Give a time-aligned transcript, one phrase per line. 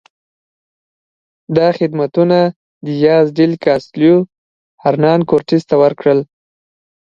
[1.57, 2.37] دا خدمتونه
[2.85, 4.15] دیاز ډیل کاسټیلو
[4.83, 6.19] هرنان کورټس ته وکړل.